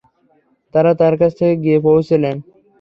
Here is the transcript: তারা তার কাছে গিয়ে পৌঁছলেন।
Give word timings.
তারা 0.73 0.91
তার 1.01 1.13
কাছে 1.21 1.45
গিয়ে 1.63 1.77
পৌঁছলেন। 1.87 2.35